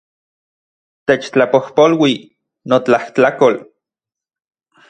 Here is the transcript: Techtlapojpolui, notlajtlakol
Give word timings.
Techtlapojpolui, 1.11 2.15
notlajtlakol 2.75 3.63